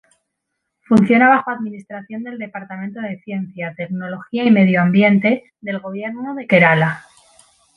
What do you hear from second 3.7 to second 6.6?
tecnología y medioambiente, del gobierno de